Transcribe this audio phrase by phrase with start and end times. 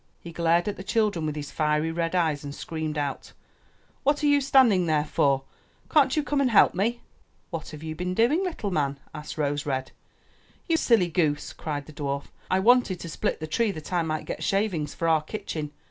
[0.19, 3.33] He glared at the children with his fiery red eyes and screamed out,
[4.03, 5.43] ''What are you standing there for?
[5.91, 7.01] Can't you come and help me?*'
[7.53, 9.91] ''What haveyou been doing, little man?'' asked Rose red.
[10.67, 14.25] "You silly goose," cried the dwarf, "I wanted to split the tree that I might
[14.25, 15.71] get shavings for our kitchen.